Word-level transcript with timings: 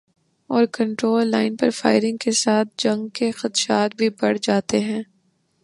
Over control 0.49 1.27
line 1.27 1.55
پر 1.55 1.69
firing 1.69 2.17
کے 2.17 2.31
ساتھ 2.31 2.67
جنگ 2.77 3.07
کے 3.07 3.31
خدشات 3.31 3.95
بھی 3.95 4.09
بڑھ 4.09 4.37
جاتے 4.41 4.79
ہیں۔ 4.79 5.03